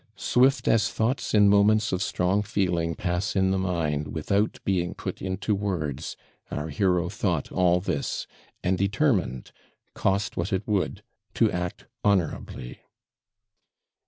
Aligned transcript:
Swift 0.15 0.67
as 0.67 0.89
thoughts 0.91 1.31
in 1.35 1.47
moments 1.47 1.91
of 1.91 2.01
strong 2.01 2.41
feeling 2.41 2.95
pass 2.95 3.35
in 3.35 3.51
the 3.51 3.59
mind 3.59 4.07
without 4.07 4.57
being 4.65 4.95
put 4.95 5.21
into 5.21 5.53
words, 5.53 6.17
our 6.49 6.69
hero 6.69 7.07
thought 7.07 7.51
all 7.51 7.79
this, 7.79 8.25
and 8.63 8.79
determined, 8.79 9.51
cost 9.93 10.35
what 10.35 10.51
it 10.51 10.67
would, 10.67 11.03
to 11.35 11.51
act 11.51 11.85
honourably. 12.03 12.79